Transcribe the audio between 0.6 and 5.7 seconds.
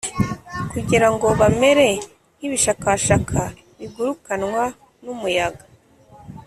kugira ngo bamere nk’ibishakashaka bigurukanwa n’umuyaga